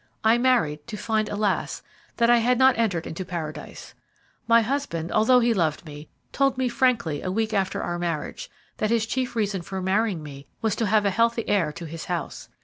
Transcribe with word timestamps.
"I 0.23 0.39
married 0.39 0.87
to 0.87 0.97
find, 0.97 1.29
alas, 1.29 1.83
that 2.17 2.27
I 2.27 2.37
had 2.39 2.57
not 2.57 2.75
entered 2.75 3.05
into 3.05 3.23
Paradise. 3.23 3.93
My 4.47 4.61
husband, 4.63 5.11
although 5.11 5.39
he 5.41 5.53
loved 5.53 5.85
me, 5.85 6.09
told 6.31 6.57
me 6.57 6.69
frankly, 6.69 7.21
a 7.21 7.29
week 7.31 7.53
after 7.53 7.83
our 7.83 7.99
marriage, 7.99 8.49
that 8.77 8.89
his 8.89 9.05
chief 9.05 9.35
reason 9.35 9.61
for 9.61 9.79
marrying 9.79 10.23
me 10.23 10.47
was 10.59 10.75
to 10.77 10.87
have 10.87 11.05
a 11.05 11.11
healthy 11.11 11.47
heir 11.47 11.71
to 11.73 11.85
his 11.85 12.05
house. 12.05 12.49